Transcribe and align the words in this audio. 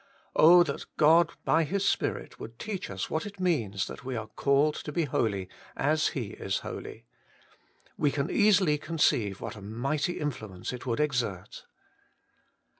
Oh! 0.35 0.63
that 0.63 0.87
God 0.97 1.29
by 1.45 1.63
His 1.63 1.87
Spirit 1.87 2.39
would 2.39 2.57
teach 2.57 2.89
us 2.89 3.11
what 3.11 3.27
it 3.27 3.39
means 3.39 3.85
that 3.85 4.03
we 4.03 4.15
are 4.15 4.25
called 4.29 4.73
to 4.77 4.91
be 4.91 5.03
holy 5.05 5.47
as 5.77 6.07
He 6.17 6.29
is 6.31 6.61
holy. 6.65 7.05
We 7.97 8.09
can 8.09 8.31
easily 8.31 8.79
conceive 8.79 9.39
what 9.41 9.55
a 9.55 9.61
mighty 9.61 10.19
influence 10.19 10.73
it 10.73 10.87
would 10.87 10.99
exert. 10.99 11.65